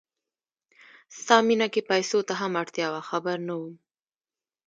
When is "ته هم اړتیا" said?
2.27-2.87